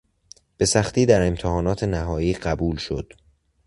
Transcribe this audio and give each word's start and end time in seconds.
به 0.57 0.65
سختی 0.65 1.05
در 1.05 1.27
امتحانات 1.27 1.83
نهایی 1.83 2.33
قبول 2.33 2.77
شد. 2.77 3.13